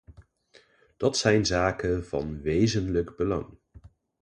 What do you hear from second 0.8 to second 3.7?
Dat zijn zaken van wezenlijk belang.